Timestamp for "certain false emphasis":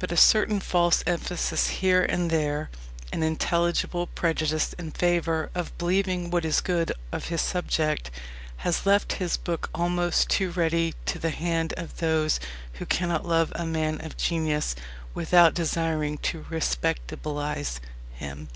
0.18-1.68